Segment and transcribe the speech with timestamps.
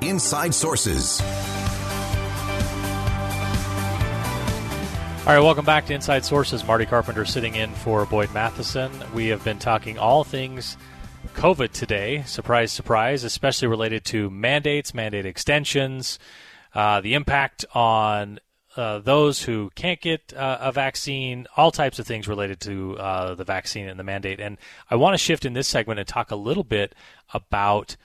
[0.00, 1.20] Inside Sources.
[5.20, 6.64] All right, welcome back to Inside Sources.
[6.64, 8.92] Marty Carpenter sitting in for Boyd Matheson.
[9.14, 10.76] We have been talking all things
[11.34, 12.22] COVID today.
[12.26, 16.18] Surprise, surprise, especially related to mandates, mandate extensions,
[16.74, 18.38] uh, the impact on
[18.76, 23.34] uh, those who can't get uh, a vaccine, all types of things related to uh,
[23.34, 24.38] the vaccine and the mandate.
[24.38, 24.58] And
[24.90, 26.94] I want to shift in this segment and talk a little bit
[27.32, 27.96] about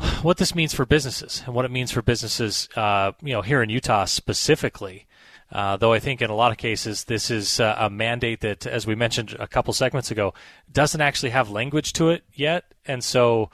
[0.22, 3.62] what this means for businesses and what it means for businesses, uh, you know, here
[3.62, 5.06] in Utah specifically.
[5.52, 8.66] Uh, though I think in a lot of cases this is uh, a mandate that,
[8.66, 10.32] as we mentioned a couple segments ago,
[10.72, 13.50] doesn't actually have language to it yet, and so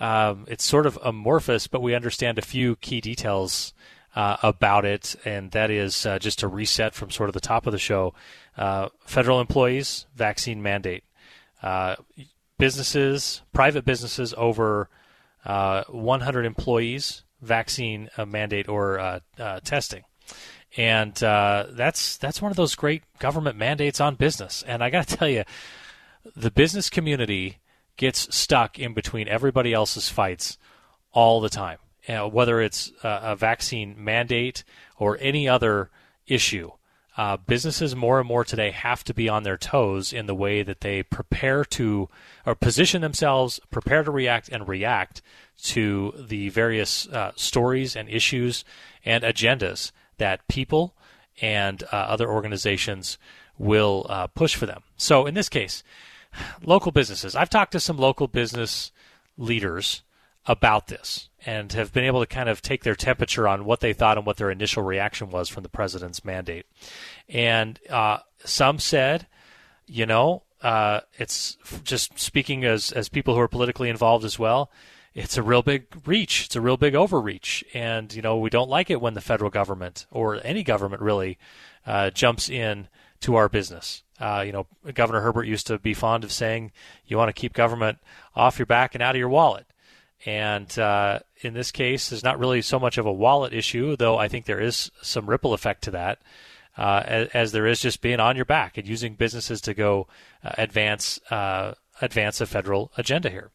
[0.00, 1.68] um, it's sort of amorphous.
[1.68, 3.74] But we understand a few key details
[4.16, 7.64] uh, about it, and that is uh, just to reset from sort of the top
[7.68, 8.12] of the show:
[8.56, 11.04] uh, federal employees vaccine mandate,
[12.58, 14.90] businesses, private businesses over
[15.46, 19.20] Uh, 100 employees vaccine uh, mandate or uh,
[19.62, 20.02] testing
[20.76, 24.62] and uh, that's that's one of those great government mandates on business.
[24.66, 25.44] And I got to tell you,
[26.34, 27.58] the business community
[27.96, 30.58] gets stuck in between everybody else's fights
[31.12, 31.78] all the time.
[32.08, 34.62] Whether it's a, vaccine mandate
[34.96, 35.90] or any other
[36.28, 36.70] issue,
[37.16, 40.62] uh, businesses more and more today have to be on their toes in the way
[40.62, 42.08] that they prepare to
[42.44, 45.22] or position themselves, prepare to react, and react
[45.62, 48.64] to the various uh, stories and issues
[49.04, 50.94] and agendas that people
[51.40, 53.18] and uh, other organizations
[53.58, 54.82] will uh, push for them.
[54.96, 55.82] So in this case,
[56.62, 57.34] local businesses.
[57.34, 58.92] I've talked to some local business
[59.38, 60.02] leaders
[60.46, 63.92] about this and have been able to kind of take their temperature on what they
[63.92, 66.66] thought and what their initial reaction was from the president's mandate.
[67.28, 69.26] And uh, some said,
[69.86, 74.70] you know, uh, it's just speaking as as people who are politically involved as well
[75.16, 76.44] it's a real big reach.
[76.44, 77.64] It's a real big overreach.
[77.72, 81.38] And, you know, we don't like it when the federal government or any government really
[81.86, 82.88] uh, jumps in
[83.20, 84.02] to our business.
[84.20, 86.70] Uh, you know, Governor Herbert used to be fond of saying,
[87.06, 87.98] you want to keep government
[88.34, 89.66] off your back and out of your wallet.
[90.24, 94.18] And uh, in this case, there's not really so much of a wallet issue, though
[94.18, 96.20] I think there is some ripple effect to that,
[96.76, 100.08] uh, as, as, there is just being on your back and using businesses to go
[100.42, 103.50] uh, advance uh, advance a federal agenda here.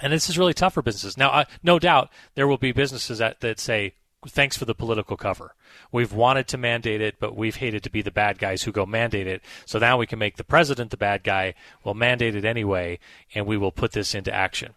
[0.00, 1.16] And this is really tough for businesses.
[1.16, 3.94] Now, uh, no doubt there will be businesses that, that say,
[4.26, 5.54] thanks for the political cover.
[5.92, 8.86] We've wanted to mandate it, but we've hated to be the bad guys who go
[8.86, 9.42] mandate it.
[9.66, 11.54] So now we can make the president the bad guy.
[11.84, 12.98] We'll mandate it anyway,
[13.34, 14.74] and we will put this into action.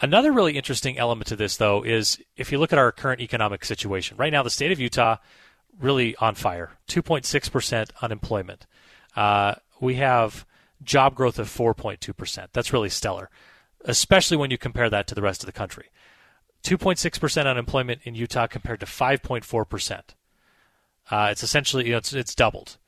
[0.00, 3.64] Another really interesting element to this, though, is if you look at our current economic
[3.64, 4.16] situation.
[4.16, 5.16] Right now, the state of Utah
[5.80, 8.66] really on fire 2.6% unemployment.
[9.16, 10.44] Uh, we have
[10.82, 12.48] job growth of 4.2%.
[12.52, 13.30] That's really stellar
[13.84, 15.90] especially when you compare that to the rest of the country.
[16.64, 20.00] 2.6% unemployment in Utah compared to 5.4%.
[21.10, 22.78] Uh, it's essentially, you know, it's, it's doubled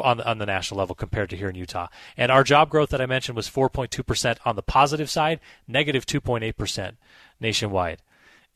[0.00, 1.88] on the, on the national level compared to here in Utah.
[2.16, 6.96] And our job growth that I mentioned was 4.2% on the positive side, negative 2.8%
[7.40, 8.02] nationwide.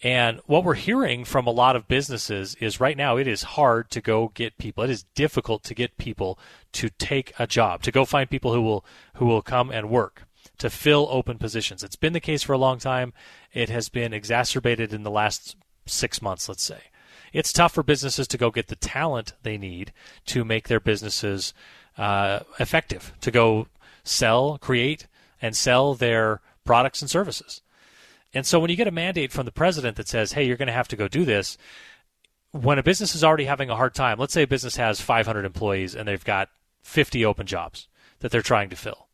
[0.03, 3.91] And what we're hearing from a lot of businesses is right now it is hard
[3.91, 4.83] to go get people.
[4.83, 6.39] It is difficult to get people
[6.73, 10.25] to take a job, to go find people who will who will come and work
[10.61, 11.83] to fill open positions.
[11.83, 13.13] It's been the case for a long time.
[13.53, 16.81] It has been exacerbated in the last six months, let's say.
[17.33, 19.93] It's tough for businesses to go get the talent they need
[20.27, 21.55] to make their businesses
[21.97, 23.69] uh, effective, to go
[24.05, 25.07] sell, create,
[25.41, 27.63] and sell their products and services.
[28.33, 30.69] And so when you get a mandate from the president that says, hey, you're going
[30.69, 31.59] to have to go do this,
[32.53, 35.45] when a business is already having a hard time, let's say a business has 500
[35.45, 36.49] employees and they've got
[36.83, 37.89] 50 open jobs
[38.21, 39.09] that they're trying to fill.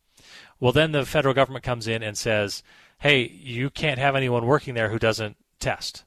[0.59, 2.63] Well, then the federal government comes in and says,
[2.99, 6.03] hey, you can't have anyone working there who doesn't test.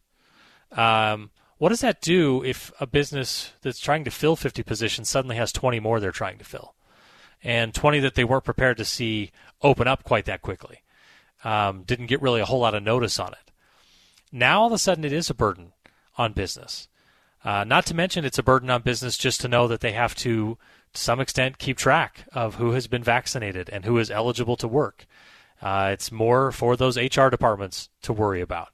[0.72, 1.30] Um,
[1.60, 5.52] what does that do if a business that's trying to fill 50 positions suddenly has
[5.52, 6.74] 20 more they're trying to fill?
[7.44, 9.30] And 20 that they weren't prepared to see
[9.60, 10.78] open up quite that quickly.
[11.44, 13.52] Um, didn't get really a whole lot of notice on it.
[14.32, 15.74] Now all of a sudden it is a burden
[16.16, 16.88] on business.
[17.44, 20.14] Uh, not to mention it's a burden on business just to know that they have
[20.14, 20.56] to
[20.94, 24.66] to some extent keep track of who has been vaccinated and who is eligible to
[24.66, 25.04] work.
[25.60, 28.70] Uh, it's more for those HR departments to worry about.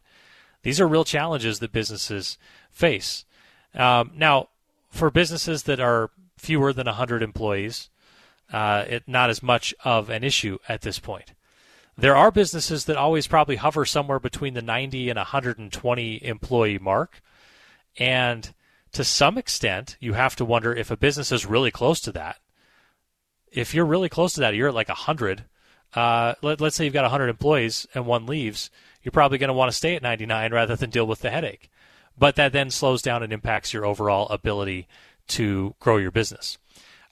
[0.66, 2.38] These are real challenges that businesses
[2.72, 3.24] face.
[3.72, 4.48] Um, now,
[4.90, 7.88] for businesses that are fewer than 100 employees,
[8.52, 11.34] uh, it not as much of an issue at this point.
[11.96, 17.22] There are businesses that always probably hover somewhere between the 90 and 120 employee mark,
[17.96, 18.52] and
[18.90, 22.40] to some extent, you have to wonder if a business is really close to that.
[23.52, 25.44] If you're really close to that, you're at like 100.
[25.96, 28.70] Uh, let, let's say you've got 100 employees and one leaves,
[29.02, 31.70] you're probably going to want to stay at 99 rather than deal with the headache.
[32.18, 34.88] But that then slows down and impacts your overall ability
[35.28, 36.58] to grow your business.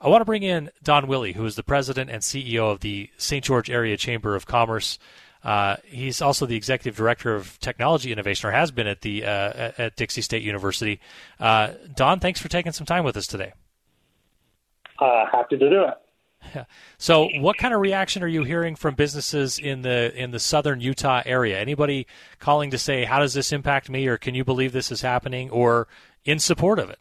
[0.01, 3.09] I want to bring in Don Willey, who is the president and CEO of the
[3.17, 3.43] St.
[3.43, 4.99] George Area Chamber of Commerce.
[5.43, 9.73] Uh, he's also the executive director of technology innovation, or has been at the uh,
[9.79, 11.01] at Dixie State University.
[11.39, 13.53] Uh, Don, thanks for taking some time with us today.
[14.99, 15.95] Uh, happy to do it.
[16.97, 20.81] So, what kind of reaction are you hearing from businesses in the in the southern
[20.81, 21.59] Utah area?
[21.59, 22.07] Anybody
[22.39, 25.51] calling to say, "How does this impact me?" or "Can you believe this is happening?"
[25.51, 25.87] or
[26.25, 26.99] in support of it?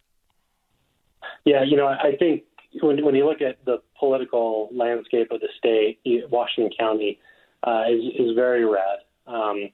[1.46, 2.44] Yeah, you know, I think
[2.82, 6.00] when when you look at the political landscape of the state,
[6.30, 7.20] Washington County
[7.64, 9.70] uh, is is very red, um,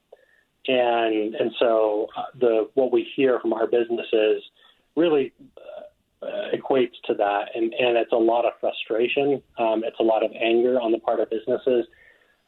[0.68, 4.42] and and so uh, the what we hear from our businesses
[4.96, 5.32] really
[6.22, 10.24] uh, equates to that, and and it's a lot of frustration, um, it's a lot
[10.24, 11.86] of anger on the part of businesses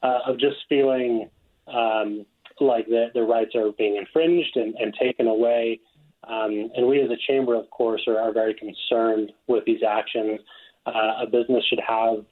[0.03, 1.29] uh, of just feeling
[1.67, 2.25] um,
[2.59, 5.79] like the, their rights are being infringed and, and taken away.
[6.27, 10.39] Um, and we as a chamber, of course, are, are very concerned with these actions.
[10.85, 12.25] Uh, a business should have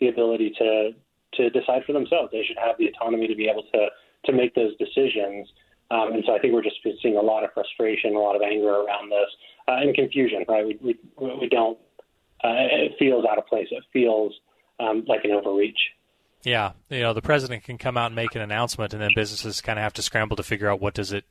[0.00, 0.90] the ability to
[1.34, 2.30] to decide for themselves.
[2.30, 3.86] They should have the autonomy to be able to
[4.26, 5.48] to make those decisions.
[5.92, 8.40] Um, and so I think we're just seeing a lot of frustration, a lot of
[8.40, 9.28] anger around this,
[9.68, 10.44] uh, and confusion.
[10.48, 10.64] Right?
[10.64, 10.78] We
[11.18, 11.78] we we don't.
[12.42, 13.68] Uh, it feels out of place.
[13.70, 14.32] It feels
[14.80, 15.78] um, like an overreach.
[16.44, 19.60] Yeah, you know, the president can come out and make an announcement, and then businesses
[19.60, 21.24] kind of have to scramble to figure out what does it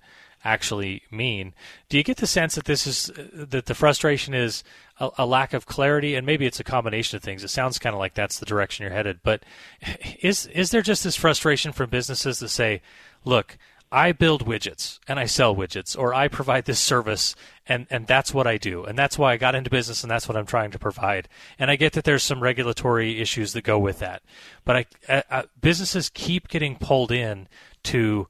[0.46, 1.54] actually mean.
[1.90, 4.64] Do you get the sense that this is that the frustration is
[5.00, 7.44] a, a lack of clarity, and maybe it's a combination of things?
[7.44, 9.44] It sounds kind of like that's the direction you're headed, but
[10.22, 12.82] is is there just this frustration from businesses that say,
[13.26, 13.58] "Look,
[13.92, 17.36] I build widgets and I sell widgets, or I provide this service
[17.68, 18.86] and, and that's what I do.
[18.86, 21.28] And that's why I got into business and that's what I'm trying to provide.
[21.60, 24.22] And I get that there's some regulatory issues that go with that.
[24.64, 27.50] But I, I, businesses keep getting pulled in
[27.84, 28.28] to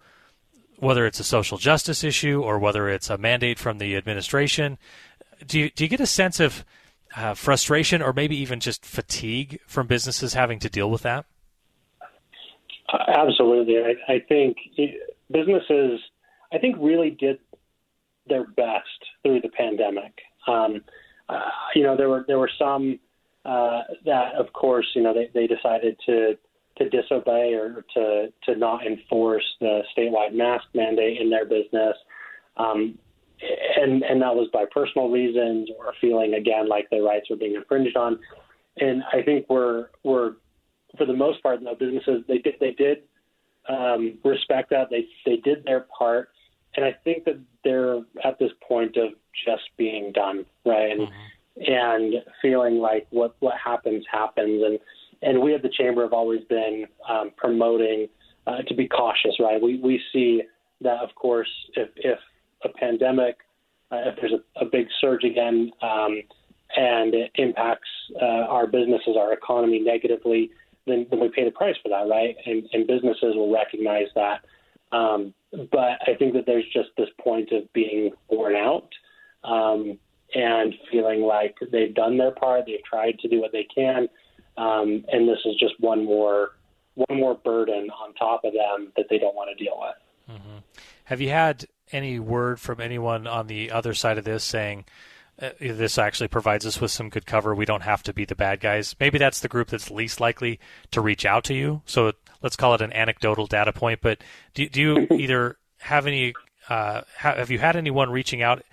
[0.77, 4.79] whether it's a social justice issue or whether it's a mandate from the administration.
[5.45, 6.65] Do you, do you get a sense of
[7.15, 11.25] uh, frustration or maybe even just fatigue from businesses having to deal with that?
[12.91, 13.77] Uh, absolutely.
[13.77, 14.57] I, I think
[15.31, 15.99] businesses,
[16.53, 17.39] I think, really did
[18.27, 18.85] their best
[19.23, 20.13] through the pandemic.
[20.47, 20.81] Um,
[21.29, 21.39] uh,
[21.75, 22.99] you know, there were there were some
[23.45, 26.37] uh, that, of course, you know, they, they decided to
[26.77, 31.95] to disobey or to to not enforce the statewide mask mandate in their business.
[32.57, 32.97] Um,
[33.77, 37.55] and and that was by personal reasons or feeling again like their rights were being
[37.55, 38.19] infringed on.
[38.77, 40.33] And I think we're we're
[40.97, 43.03] for the most part, the businesses they did they did
[43.69, 44.89] um, respect that.
[44.89, 46.29] They they did their part,
[46.75, 49.09] and I think that they're at this point of
[49.45, 50.91] just being done, right?
[50.91, 51.73] And mm-hmm.
[51.73, 54.79] and feeling like what what happens happens, and
[55.21, 58.07] and we at the chamber have always been um, promoting
[58.47, 59.61] uh, to be cautious, right?
[59.61, 60.43] We we see
[60.81, 62.19] that, of course, if if
[62.63, 63.37] a pandemic,
[63.91, 66.21] uh, if there's a, a, big surge again, um,
[66.77, 67.89] and it impacts
[68.21, 70.51] uh, our businesses, our economy negatively,
[70.91, 72.35] then, then we pay the price for that, right?
[72.45, 74.41] And, and businesses will recognize that.
[74.91, 75.33] Um,
[75.71, 78.89] but I think that there's just this point of being worn out
[79.43, 79.97] um,
[80.35, 84.07] and feeling like they've done their part, they've tried to do what they can,
[84.57, 86.51] um, and this is just one more
[86.95, 90.37] one more burden on top of them that they don't want to deal with.
[90.37, 90.57] Mm-hmm.
[91.05, 94.85] Have you had any word from anyone on the other side of this saying?
[95.41, 97.55] Uh, this actually provides us with some good cover.
[97.55, 98.95] We don't have to be the bad guys.
[98.99, 100.59] Maybe that's the group that's least likely
[100.91, 101.81] to reach out to you.
[101.85, 104.01] So let's call it an anecdotal data point.
[104.01, 104.21] But
[104.53, 106.33] do, do you either have any?
[106.69, 108.63] Uh, have you had anyone reaching out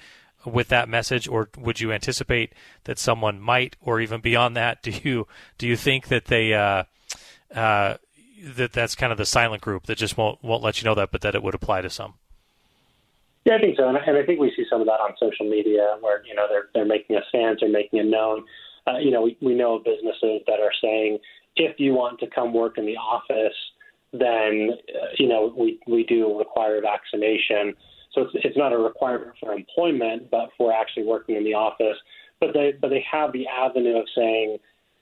[0.45, 2.53] with that message, or would you anticipate
[2.85, 4.83] that someone might, or even beyond that?
[4.83, 6.85] Do you do you think that they uh,
[7.55, 7.97] uh,
[8.45, 11.11] that that's kind of the silent group that just won't won't let you know that,
[11.11, 12.15] but that it would apply to some?
[13.45, 15.97] Yeah, I think so, and I think we see some of that on social media,
[16.01, 18.45] where you know they're they're making a stance or making it known.
[18.87, 21.19] Uh, you know, we we know of businesses that are saying
[21.57, 23.57] if you want to come work in the office,
[24.13, 27.75] then uh, you know we we do require vaccination.
[28.13, 31.97] So it's it's not a requirement for employment, but for actually working in the office.
[32.41, 34.59] But they but they have the avenue of saying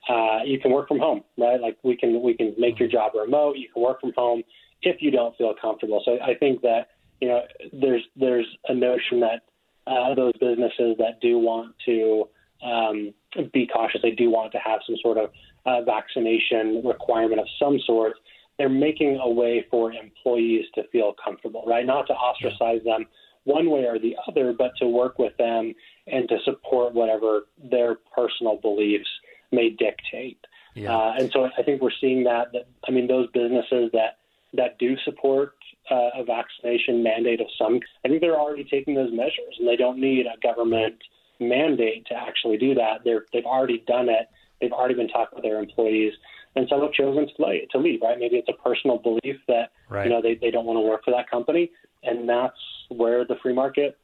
[0.09, 1.61] uh, you can work from home, right?
[1.61, 3.57] Like we can we can make your job remote.
[3.57, 4.43] You can work from home
[4.83, 6.02] if you don't feel comfortable.
[6.05, 6.88] So I think that
[7.20, 7.42] you know,
[7.73, 9.42] there's there's a notion that
[9.87, 12.28] uh, those businesses that do want to
[12.64, 13.14] um,
[13.52, 15.30] be cautious, they do want to have some sort of
[15.64, 18.14] uh, vaccination requirement of some sort.
[18.58, 21.85] They're making a way for employees to feel comfortable, right?
[21.85, 23.06] Not to ostracize them
[23.44, 25.75] one way or the other, but to work with them
[26.06, 29.08] and to support whatever their personal beliefs
[29.52, 30.38] may dictate.
[30.75, 30.96] Yeah.
[30.96, 32.66] Uh, and so I think we're seeing that, that.
[32.88, 34.18] I mean, those businesses that
[34.54, 35.54] that do support
[35.90, 39.76] uh, a vaccination mandate of some, I think they're already taking those measures, and they
[39.76, 40.97] don't need a government
[41.40, 43.05] mandate to actually do that.
[43.05, 44.28] They're, they've already done it.
[44.61, 46.14] They've already been talking with their employees,
[46.55, 47.69] and some have chosen to leave.
[47.71, 48.19] To leave, right?
[48.19, 50.07] Maybe it's a personal belief that right.
[50.07, 51.71] you know they, they don't want to work for that company,
[52.02, 52.57] and that's
[52.88, 53.99] where the free market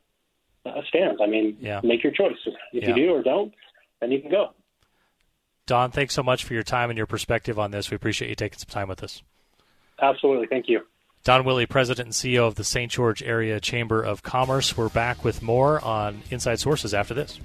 [0.67, 1.21] uh, stands.
[1.23, 1.81] I mean, yeah.
[1.83, 2.37] make your choice.
[2.73, 2.89] If yeah.
[2.89, 3.55] you do or don't,
[4.01, 4.51] then you can go.
[5.67, 7.91] Don, thanks so much for your time and your perspective on this.
[7.91, 9.23] We appreciate you taking some time with us.
[10.01, 10.49] Absolutely.
[10.49, 10.81] Thank you.
[11.25, 12.91] Don Willey, President and CEO of the St.
[12.91, 14.77] George Area Chamber of Commerce.
[14.77, 17.39] We're back with more on Inside Sources after this.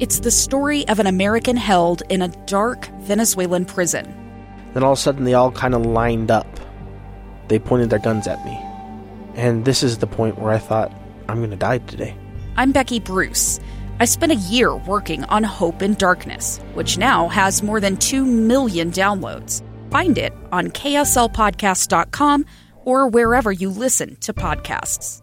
[0.00, 4.04] It's the story of an American held in a dark Venezuelan prison.
[4.74, 6.46] Then all of a sudden, they all kind of lined up.
[7.48, 8.60] They pointed their guns at me.
[9.34, 10.92] And this is the point where I thought,
[11.30, 12.14] I'm going to die today.
[12.58, 13.60] I'm Becky Bruce.
[13.98, 18.26] I spent a year working on Hope in Darkness, which now has more than 2
[18.26, 19.62] million downloads.
[19.90, 22.46] Find it on kslpodcast.com
[22.84, 25.22] or wherever you listen to podcasts.